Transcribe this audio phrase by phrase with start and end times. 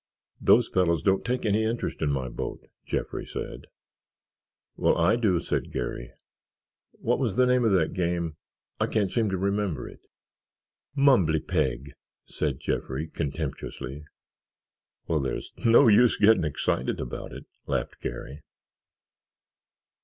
[0.41, 3.67] "Those fellows don't take any interest in my boat," Jeffrey said.
[4.75, 6.11] "Well, I do," said Garry,
[6.93, 8.35] "what was the name of that game?
[8.79, 9.99] I can't seem to remember it."
[10.95, 11.93] "Mumbly peg,"
[12.25, 14.03] said Jeffrey, contemptuously.
[15.07, 18.41] "Well, there's no use getting excited about it," laughed Garry.